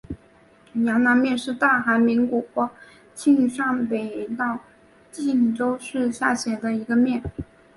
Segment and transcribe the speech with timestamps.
[0.83, 2.43] 阳南面是大韩民国
[3.13, 4.57] 庆尚北道
[5.11, 7.21] 庆州市下辖的一个面。